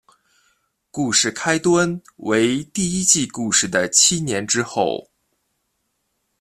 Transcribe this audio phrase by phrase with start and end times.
[0.89, 5.11] 故事开端为第一季故事的七年之后。